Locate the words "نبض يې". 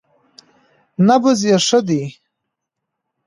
1.07-1.57